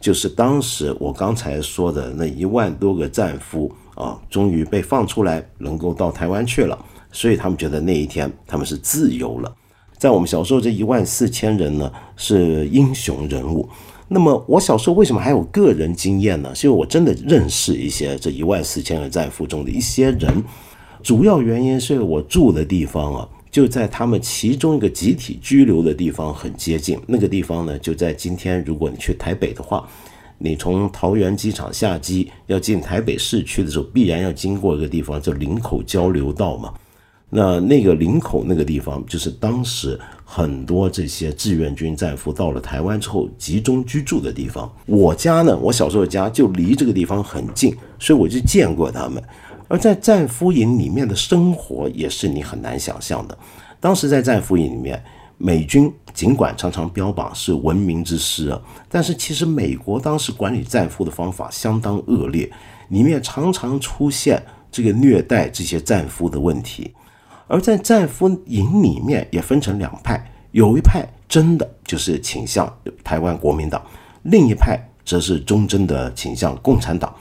[0.00, 6.78] 就是当时我刚才说的那一万多个战俘啊，终于被放出来，能够到台湾去了，
[7.10, 9.52] 所以他们觉得那一天他们是自由了。
[9.98, 13.68] 在我们小时候，这一万四千人呢是英雄人物。
[14.08, 16.54] 那么我小时候为什么还有个人经验呢？
[16.54, 20.44] 是因为我真的认识一些这一万四千个战俘中的一些人，
[21.02, 23.28] 主要原因是我住的地方啊。
[23.56, 28.62] 就在他们其中一个集体拘留的地方很接近，那个地方呢，就在今天。
[28.66, 29.88] 如果你去台北的话，
[30.36, 36.70] 你从桃园机场下机要进台北市区的时候，必然要经过一个地方叫林口交流道嘛。
[37.30, 44.70] 那那个林口那个地方，就是当时很多这些志愿军战俘到了台湾之后集中居住的地方。
[44.84, 49.22] 我家呢，我小时候家就离这个地方很近，所以我就见过他们。
[49.68, 53.36] 而在战俘营里面的生活也是你很难想象的。
[53.80, 55.02] 当时在战俘营里面，
[55.38, 62.50] 美军尽管常常标榜是文明之师啊，但是其实美国当时管理战俘的方法相当恶劣，
[62.88, 66.94] 里面常常出现这个虐待这些战俘的问题。
[67.48, 72.72] 而在战俘营里面也分成两派，有一派真的就是倾向
[73.04, 73.80] 台湾国民党，
[74.22, 77.14] 另一派则是忠贞的倾向共产党。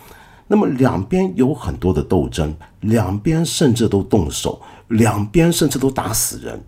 [0.48, 6.62] 那么两边有很多的斗争，两边甚至都动手，两边甚至都打死人。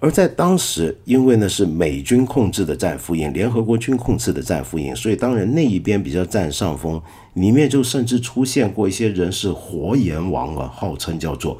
[0.00, 7.00] 而在当时，因为呢是美军控制的战俘营，联合国军控制的战俘营，所以当然那一边比较占上风。
[7.32, 11.58] 里面就甚至出现过一些人是活阎王啊，号称叫做，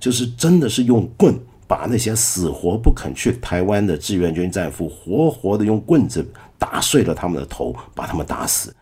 [0.00, 1.34] 就是真的是用棍
[1.68, 6.26] 把那些死活不肯去台湾的志愿军战俘，活活的用棍子
[6.58, 8.74] 打碎了他们的头，把他们打死，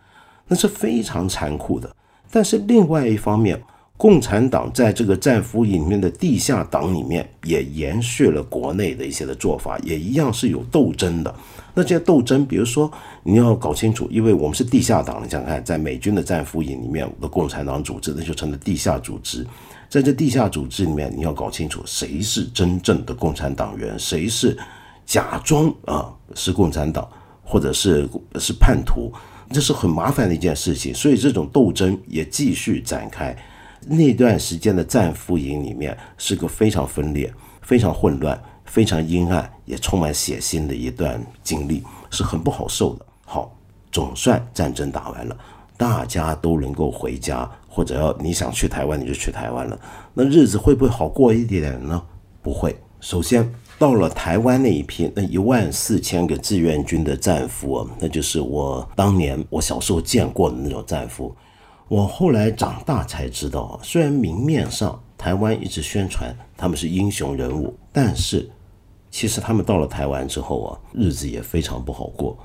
[0.47, 1.95] 那是非常残酷的。
[2.35, 3.57] 但是另外一方面，
[3.95, 11.33] 共产党在这个战俘营里面的地下党里面也延续了国内的一些的做法，也一样是有斗争的。
[11.73, 12.91] 那这些斗争，比如说
[13.23, 19.47] 你要搞清楚，因为我们是地下党，你想看，在美军的战俘营里面的共产党组织，那就成了地下组织。
[19.87, 24.57] 在这地下组织里面，你要搞清楚谁是真正的共产党员，谁是
[25.05, 27.07] 假装啊是共产党，
[27.45, 28.05] 或者是
[28.41, 29.09] 是叛徒。
[29.51, 30.93] 这是很麻烦的一件事情。
[30.93, 33.35] 所以这种斗争也继续展开。
[33.87, 37.31] 那段时间的战俘营里面是个非常分裂、
[37.61, 43.05] 非常混乱、非常阴暗，也充满血腥的一段经历，是很不好受的。
[43.23, 43.55] 好，
[43.91, 45.37] 总算战争打完了，
[45.77, 49.79] 大家都能够回家，或者要你想去台湾你就去台湾了。
[50.15, 52.01] 那日子会不会好过一点呢？
[52.41, 52.75] 不会。
[52.99, 61.35] 首先到了台湾那一批那一万四千个志愿军的战俘，那就是我当年我小时候见过的那种战俘。
[61.87, 68.49] 我后来长大才知道，虽然明面上台湾一直宣传他们是英雄人物，但是
[69.11, 72.37] 其实他们到了台湾之后啊，日子也非常不好过。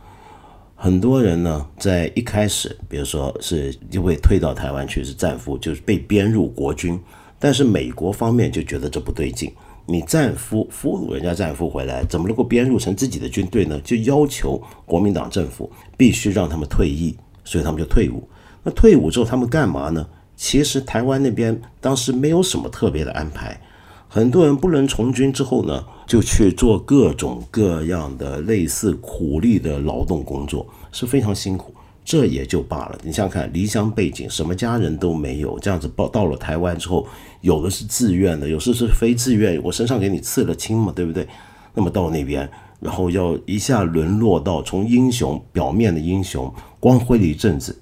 [0.75, 7.01] 很多人呢，在一开始，比如说是因为退到台湾去是战俘，就是被编入国军，
[7.39, 9.53] 但是美国方面就觉得这不对劲，
[9.91, 13.81] 你战俘俘虏人家战俘回来，怎么能够编入成自己的军队呢？
[13.81, 18.23] 就要求国民党政府必须让他们退役，所以他们就退伍。
[18.63, 20.07] 那退伍之后他们干嘛呢？
[20.37, 23.61] 其实台湾那边当时没有什么特别的安排，
[24.07, 31.75] 很多人不能从军之后呢，就去做各种各样的类似苦力的劳动工作，是非常辛苦。
[32.05, 32.99] 这也就罢了。
[33.03, 37.07] 你想想看，离乡背景，什么家人都没有，这样子报到了台湾之后，
[37.41, 39.63] 有的是自愿的，有的是非自愿。
[39.63, 41.29] 我身上给你刺了青嘛，对不对？
[41.75, 47.79] 那么到那边，然后要一下沦落到从英雄表面的英雄光辉的一阵子。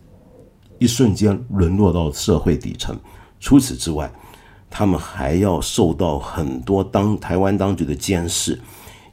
[0.79, 2.97] 一瞬间沦落到社会底层。
[3.41, 4.09] 除此之外，
[4.71, 8.61] 他们还要受到很多当台湾当局的监视，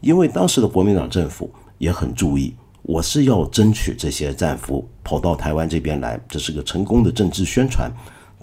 [0.01, 2.53] 因为当时的国民党政府也很注意，
[2.87, 7.91] 我是要争取这些战俘跑到台湾这边来，这是个成功的政治宣传。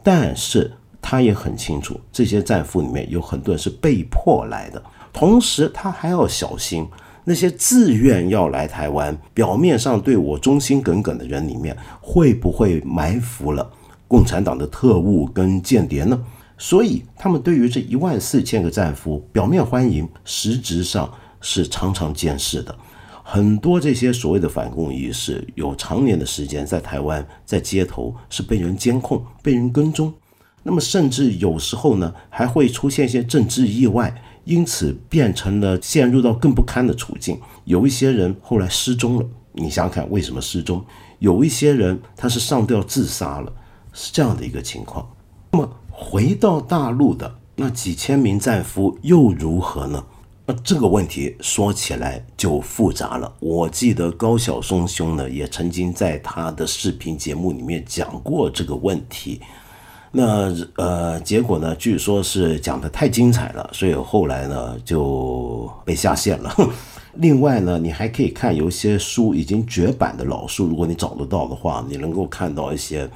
[0.03, 6.87] 但是他也很清楚，这些战俘里面有很多人是被迫来的，同时他还要小心。
[7.25, 13.71] 那些自愿要来台湾、表面上对我忠心耿耿的人里面，会不会埋伏了
[14.09, 16.21] 共产党的特务跟间谍呢？
[16.59, 21.09] 所以，他们对于这一万四千个战俘，表面欢迎，实质上
[21.41, 22.75] 是常常监视的。
[23.33, 30.13] 很多这些所谓的反共意识，有常年的时间在台湾，在街头是被人监控、被人跟踪。
[30.63, 34.15] 那么，甚至有时候呢，还会出现一些政治意外。
[34.45, 37.41] 因此变成了陷入到更不堪的处境。
[37.65, 40.85] 有一些人后来失踪了，你想想看为什么失踪？
[41.19, 43.51] 有一些人他是上吊自杀了，
[43.95, 45.09] 是这样的一个情况。
[45.53, 50.05] 那么回到大陆的那几千名战俘又如何呢？
[50.65, 53.33] 这个问题说起来就复杂了。
[53.41, 59.41] 我记得高晓松兄呢也曾经在他的视频节目里面讲过这个问题。
[60.15, 61.75] 那呃，结果呢？
[61.77, 66.55] 据说是讲的太精彩了，所以后来呢就被下线了。
[67.17, 73.09] 另外呢，你还可以看有一些书已经绝版的老书，如果你找得到的话，你能够看到一些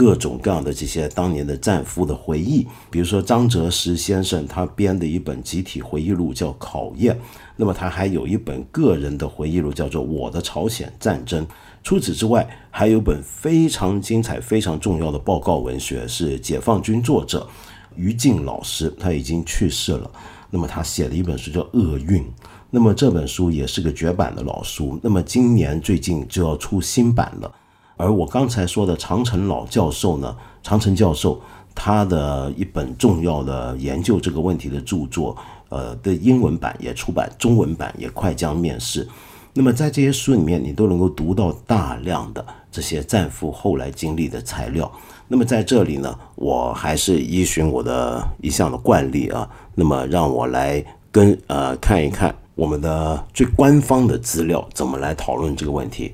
[0.00, 2.66] 各种各样的这些当年的战俘的回忆。
[2.90, 7.14] 比如说张哲石先生他编的一本集体回忆录叫《考验》，
[7.54, 11.46] 那么他还有一本个人的回忆录叫做《我的朝鲜战争》。
[11.82, 17.46] 除此之外，还有本非常精彩、非常重要的报告文学，是解放军作者
[17.94, 20.10] 于静老师，他已经去世了。
[20.50, 22.22] 那么他写了一本书叫《厄运》，
[22.70, 24.98] 那么这本书也是个绝版的老书。
[25.02, 27.52] 那么今年最近就要出新版了。
[28.00, 31.40] 而我刚才说的长城老教授呢，长城教授
[31.74, 35.36] 他的一本重要的研究这个问题的著作，
[35.68, 39.06] 呃的英文版也出版，中文版也快将面世。
[39.52, 44.90] 那么在这些书里面，你都能够读到大量的这些战俘后来经历的材料。
[45.28, 56.12] 那么在这里呢，我还是依循我的一项的惯例啊，那么让我来跟呃看一看我们的最官方的资料怎么来讨论这个问题。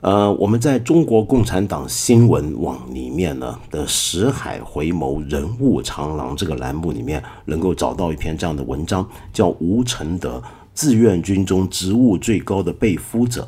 [0.00, 10.42] 呃，我们在中国共产党新闻网里面呢的“识海回眸，人物长廊”这个栏目里面，能够找到一篇这样的文章，叫吴承德。
[10.72, 13.46] 志愿军中职务最高的被俘者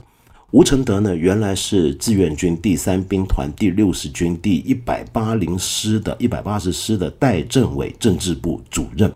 [0.51, 9.11] 吴承德呢，原来是志愿军第三兵团第六十军第一百八零师的一百八十师的代政委政治部主任，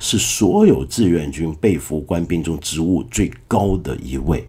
[0.00, 4.48] 是所有志愿军被俘官兵中职务最高的一位。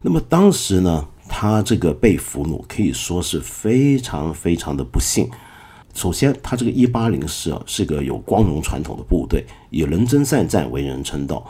[0.00, 5.26] 那么当时呢，他这个被俘虏可以说是非常非常的不幸。
[5.94, 11.42] 首先，他这个一八零师啊，是个有光荣传统的部队，以能征善战为人称道。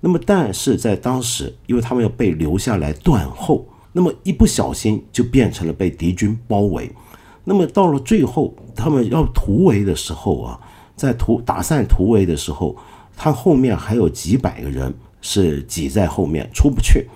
[0.00, 6.88] 那么，但是在当时，因为他们要被留下来断后，那么一不小心就变成了被敌军包围。
[7.42, 10.60] 那么到了最后，他们要突围的时候啊，
[10.94, 12.76] 在突打散突围的时候，
[13.16, 17.08] 他后面还有几百个人是挤在后面出不去，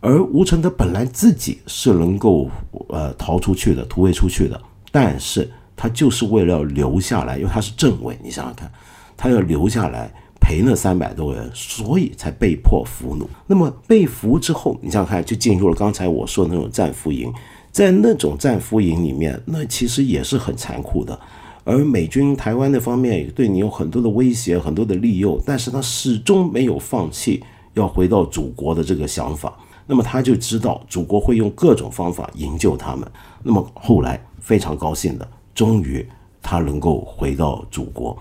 [0.00, 2.48] 而吴承德本来自己是能够
[2.88, 4.60] 呃逃出去的，突围出去的，
[4.92, 8.70] 但是他就是为了要留下来，因为他是政委，你想想看，
[9.16, 10.08] 他要留下来
[10.40, 13.26] 陪那三百多人，所以才被迫俘虏。
[13.46, 17.32] 那么被俘之后，你想想看，就进入了刚才我说的那种战俘营，
[17.72, 21.18] 在那种战俘营里面，那其实也是很残酷的。
[21.64, 27.42] 而美军台湾那方面也对你有很多的威胁，很多的利诱，但是他始终没有放弃
[27.74, 29.54] 要回到祖国的这个想法。
[29.90, 33.10] 那么他就知道祖国会用各种方法营救他们。
[33.42, 36.06] 那么后来非常高兴的，终于
[36.42, 38.16] 他能够回到祖国，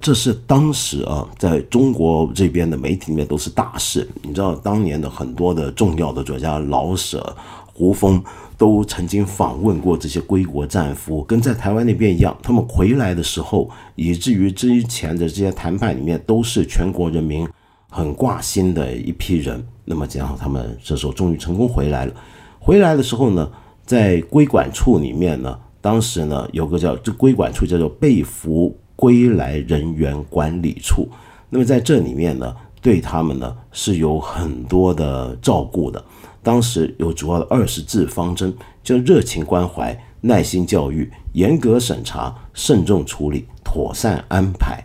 [0.00, 4.08] 这是当时啊在中国这边的媒体里面都是大事。
[4.22, 7.36] 你知道当年的很多的重要的作家老舍、
[7.74, 8.22] 胡风
[8.56, 17.46] 都曾经访问过这些归国战俘，跟在台湾那边一样，他们回来的时候，以至于之前的这些谈判里面都是全国人民。
[17.90, 22.14] 很挂心的一批人，那么这样他们这时候终于成功回来了。
[22.60, 23.50] 回来的时候呢，
[23.84, 31.08] 在归管处里面呢，当时呢有个叫这归管处叫做被俘归来人员管理处。
[31.48, 36.02] 那么在这里面呢，对他们呢是有很多的照顾的。
[36.44, 44.84] 当时有主要的二十字方针，叫热情关怀、耐心教育、严格审查、慎重处理、妥善安排。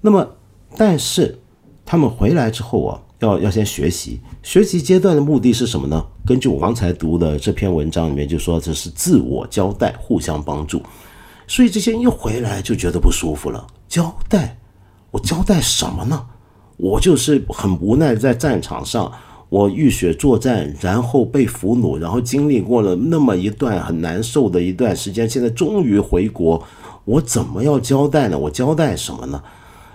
[0.00, 0.26] 那么，
[0.78, 1.36] 但是。
[1.90, 4.20] 他们回来之后啊，要要先学习。
[4.44, 6.00] 学习阶段的目的是什么呢？
[6.24, 10.80] 根据我刚才读的这篇文章里面就说，这是自我交代，互相帮助。
[11.48, 13.66] 所以这些人一回来就觉得不舒服了。
[13.88, 14.56] 交代，
[15.10, 16.24] 我交代什么呢？
[16.76, 19.10] 我就是很无奈，在战场上，
[19.48, 26.62] 我浴血作战，然后被俘虏，然后经历过了那么一段很难受的一段时间，现在终于回国，
[27.04, 28.38] 我怎么要交代呢？
[28.38, 29.42] 我交代什么呢？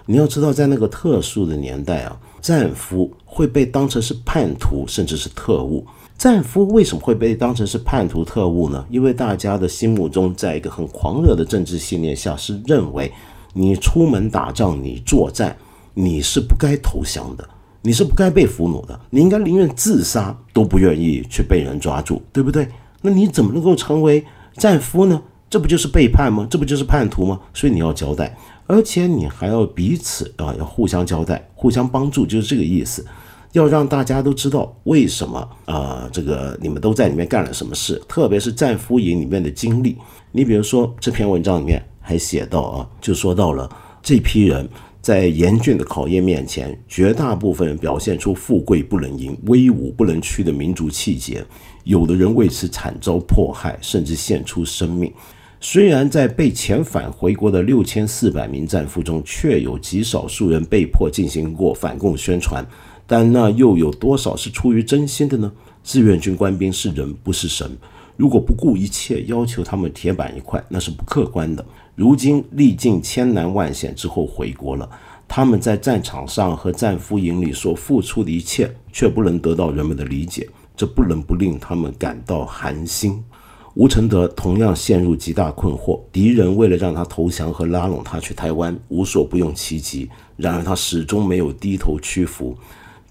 [0.05, 5.85] 你要知道，在那个特殊的年代啊，战俘会被当成是叛徒，甚至是特务。
[6.17, 8.85] 战俘为什么会被当成是叛徒、特务呢？
[8.89, 13.11] 因为大家的心目中，在一个很狂热的政治信念下，是认为
[13.53, 15.57] 你出门打仗、你作战，
[15.93, 17.45] 你是不该投降的，
[17.81, 22.67] 你是不该被俘虏的，你应该宁愿自杀都不愿意去被人抓住，对不对？
[23.01, 24.23] 那你怎么能够成为
[24.55, 25.21] 战俘呢？
[25.49, 26.47] 这不就是背叛吗？
[26.49, 27.39] 这不就是叛徒吗？
[27.53, 28.35] 所以你要交代。
[28.67, 33.05] 而且你还要彼此啊，要互相交代、互相帮助，就是这个意思。
[33.51, 39.95] 要让大家都知道为什么啊，这个你们都在里面干了什么事，特别是战俘营里面的经历。
[40.33, 43.69] 你比如说这篇文章里面还写到啊，就说到了
[44.03, 44.67] 这批人
[45.01, 51.41] 在严峻的考验面前，绝大部分表现出富贵不能淫、威武不能屈的民族气节，
[51.85, 55.13] 有的人为此惨遭迫害，甚至献出生命。
[55.59, 62.65] 虽然在被遣返回国的六千四百名战俘中，确有极少数人被迫进行过反共宣传，
[63.07, 65.51] 但那又有多少是出于真心的呢？
[65.83, 67.69] 志愿军官兵是人，不是神。
[68.17, 71.65] 如果不顾一切要求他们铁板一块，那是不客观的。
[71.95, 74.89] 如今历尽千难万险之后回国了，
[75.27, 80.47] 他们在战场上和战俘营里所付出的一切，却不能得到人们的理解，
[80.77, 83.23] 这不能不令他们感到寒心。
[83.75, 90.09] 吴承德同样陷入极大困惑，敌人为了让他投降和拉拢他去台湾，无所不用其极。
[90.37, 92.57] 然而他始终没有低头屈服。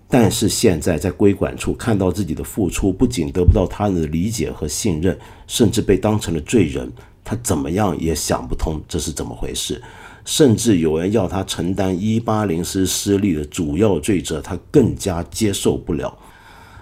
[0.09, 6.91] 但是现在在归管处看到自己的付出，不仅得不到他人的理解和信任，甚至被当成了罪人，
[7.23, 9.83] 他怎么样也想不通这是怎么回事。
[10.25, 16.17] 甚至有人要他承担一八零师失利的主要罪责，他更加接受不了。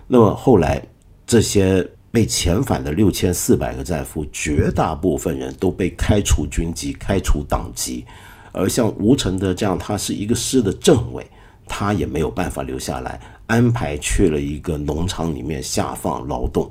[0.07, 0.81] 那么后来
[1.27, 1.85] 这些。
[2.13, 8.05] 被遣返的六千四百个战俘，绝大部分人都被开除军籍、开除党籍，
[8.53, 11.27] 而像吴承德这样，他是一个师的政委，
[11.67, 16.71] 他也没有办法留下来，安排去了一个农场里面下放劳动。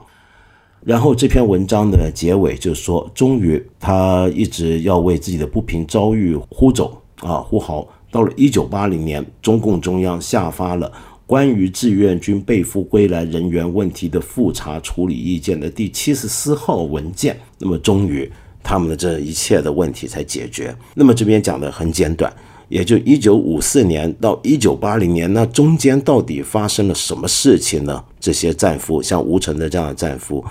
[0.83, 10.91] 然后这篇文章的结尾就是说，终于他一直要为自己的不平遭遇呼走啊呼号，到了一九八零年，中共中央下发了。
[11.31, 18.29] 关于志愿军被俘归来人员问题的复查处理意见的第七十四号文件，那么终于
[18.61, 20.75] 他们的这一切的问题才解决。
[20.93, 22.29] 那么这边讲的很简短，
[22.67, 28.03] 也就一九五四年到一九八零年，那中间到底发生了什么事情呢？
[28.19, 30.43] 这些战俘，像吴成的这样的战俘，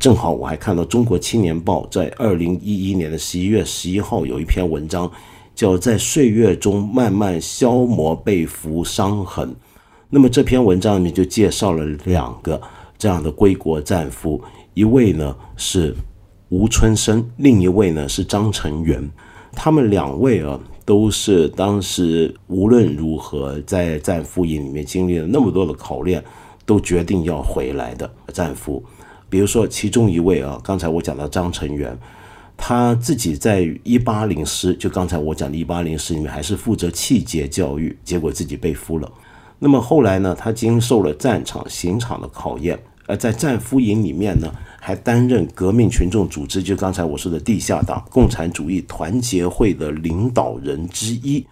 [0.00, 5.08] 正好我还看到《中国青年报》在二零一一年的十一月十一号有一篇文章，
[5.54, 9.48] 叫《在岁月中慢慢消磨被俘伤痕》。
[10.14, 12.62] 那么这篇文章里面就介绍了两个
[12.96, 14.40] 这样的归国战俘，
[14.72, 15.92] 一位呢是
[16.50, 19.10] 吴春生，另一位呢是张成元。
[19.50, 26.22] 他们两位啊，都是当时无论如何在战俘营里面经历了那么多的考验，
[26.64, 28.80] 都决定要回来的战俘。
[29.28, 31.98] 比如说，其中一位啊，刚才我讲到张成元，
[32.56, 39.10] 他自己在一八零师，就刚才我讲的一八零师里面，还是负责气节教育，结果自己被俘了。
[39.58, 51.46] 那么后来呢，他经受了战场、刑场的考验，而在战俘营里面呢，还担任革命群众组织，就刚才我说的地下党——共产主义团结会的领导人之一。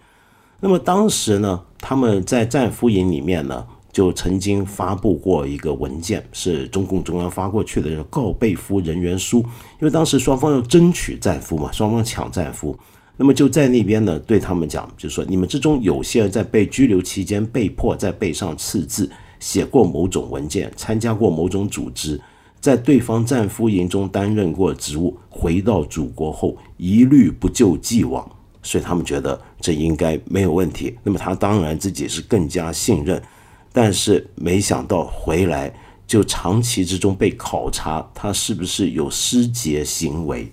[0.59, 3.65] 那么当时呢，他们在战俘营里面呢。
[3.93, 9.37] 就曾经发布过一个文件，是中共中央发过去的告被俘人员书，
[9.79, 12.75] 因为当时双方要争取战俘嘛，双方抢战俘，
[13.15, 19.09] 那么就在那边呢，对他们讲，就说你们之中有些人在被拘留期间被迫在背上刺字，
[19.39, 22.19] 写过某种文件，参加过某种组织，
[22.59, 28.27] 在对方战俘营中担任过职务，回到祖国后一律不就既往，
[28.63, 30.97] 所以他们觉得这应该没有问题。
[31.03, 33.21] 那么他当然自己是更加信任。
[33.71, 35.73] 但是没想到回来
[36.05, 40.51] 就长期之中被考察，他是不是有失节行为？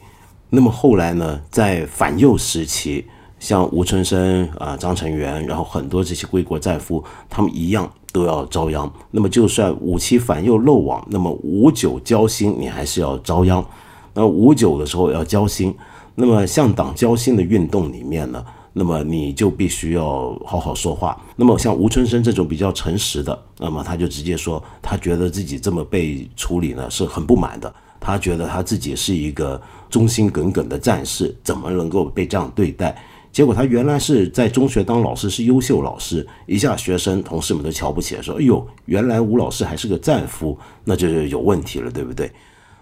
[0.51, 3.07] 那么后来呢，在反右时期，
[3.38, 8.92] 像吴春生啊、张成元，然后很多这些归国战俘，他们一样都要遭殃。
[9.12, 13.64] 那么就算五七反右漏网，那么五九交心，你还是要遭殃。
[14.12, 15.72] 那五九的时候要交心，
[16.16, 18.44] 那么向党交心的运动里面呢？
[18.72, 21.20] 那么你就必须要好好说话。
[21.36, 27.72] 那么像吴春生这种比较诚实的，那么他就直接说，他觉得自己这么被处理呢是很不满的。
[27.98, 29.61] 他觉得他自己是一个
[29.91, 32.97] 忠心耿耿的战士，怎么能够被这样对待？
[33.32, 42.30] 结果他原来是在中学当老师，是优秀老师，一下学生同事们都瞧不起，说：“哎呦，原来吴老师还是个战俘，那就是有问题了，对不对？”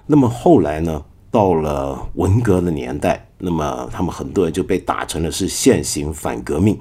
[0.07, 1.03] 那么后来呢？
[1.31, 6.75] 到了文革的年代，那么他们很多人就被打成了是现行反革命，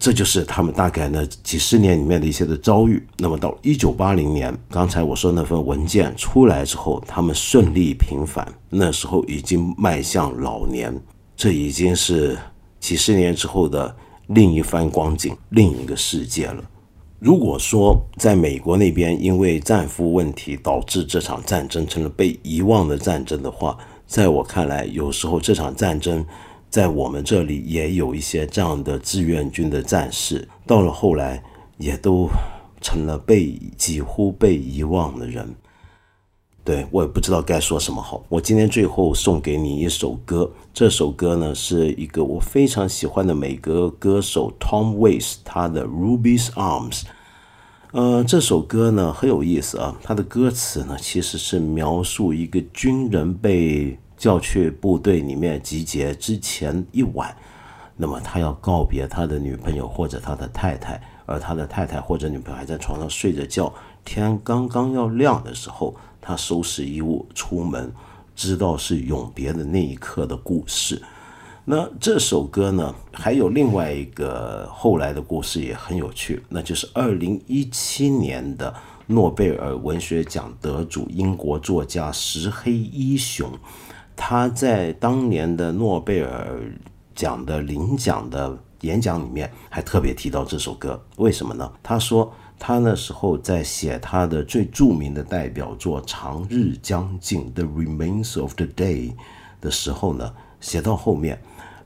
[0.00, 3.06] 这就是他们大概呢几十年里面的一些的遭遇。
[3.18, 10.98] 那么到一九八零年，刚才我说那份文件出来之后，他们顺利平反，那时候已经迈向老年，
[11.36, 12.38] 这已经是
[12.80, 13.94] 几十年之后的
[14.28, 16.64] 另一番光景，另一个世界了。
[17.18, 23.76] 如果说在美国那边因为战俘问题导致这场战争成了被遗忘的战争的话，
[24.06, 26.24] 在我看来，有时候这场战争
[26.70, 31.42] 在我们这里也有一些这样的志愿军的战士，到了后来
[31.78, 32.28] 也都
[32.80, 35.52] 成了被几乎被遗忘的人。
[36.62, 38.22] 对我也不知道该说什么好。
[38.28, 47.02] 我今天最后送给你一首歌，这首歌呢是一个我非常喜欢的美国歌手 Tom Waits 他的 Ruby's Arms。
[47.92, 57.34] 呃，这首歌呢很有意思啊，它的歌词呢其实是描述一个军人被叫去部队里面集结之前一晚，
[57.96, 63.72] 那么他要告别他的女朋友或者他的太太，而他的太太或者女朋友还在床上睡着觉，
[64.04, 65.96] 天刚刚要亮的时候。
[66.22, 67.90] 他收拾衣物出门，
[68.36, 71.00] 知道是永别的那一刻的故事。
[71.64, 78.72] 那这首歌呢，还有另外一个后来的故事也很有趣，那就是二零一七年的
[79.06, 83.50] 诺贝尔文学奖得主英国作家石黑一雄，
[84.22, 86.60] 他在当年的诺贝尔
[87.14, 91.72] 奖的领奖的演讲里面还特别提到这首歌，为什么呢？
[91.82, 92.30] 他说。
[92.62, 99.14] 他那时候在写他的最著名的代表作《长日将尽》（The Remains of the Day）
[99.62, 101.40] 的时候呢，写到后面，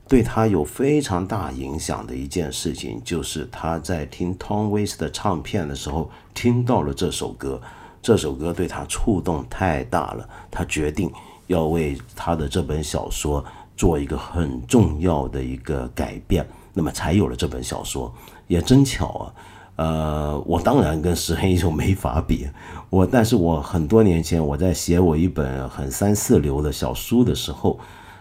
[0.05, 7.61] 对他有非常大影响的一件事情，就是他在听 Tom Waits 的唱片的时候，听到了这首歌。
[8.01, 11.09] 这首歌对他触动太大了，他决定
[11.47, 13.43] 要为他的这本小说
[13.75, 18.13] 做一个很重要的一个改变，那么才有了这本小说。
[18.47, 19.33] 也真巧啊！
[19.77, 22.47] 呃，我当然跟石黑一雄没法比，
[22.89, 27.79] 我但是我很多年前我在写我一本很三四流的小书的时候，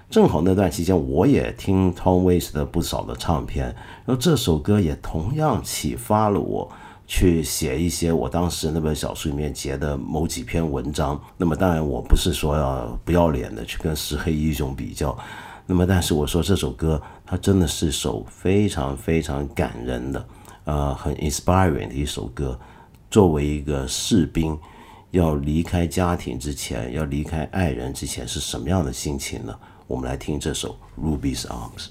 [0.09, 3.67] 正好那段期间我也听 Tom Waits 的不少的唱片，
[4.07, 6.71] 然后这首歌也同样启发了我
[7.07, 11.21] 去写一些我当时那本小说里面截的某几篇文章。
[11.37, 15.17] 那么当然我不是说要不要脸的去跟石黑一雄比较，
[15.67, 20.27] 那么但是我说这首歌它真的是首非常非常感人的。
[20.65, 22.59] 呃，很 inspiring 的一首歌。
[23.11, 24.59] 作为一个士兵，
[25.13, 29.57] 要离开家庭之前，要离开爱人之前，是什么样的心情呢？
[29.87, 31.87] 我们来听这首《Ruby's Arms》。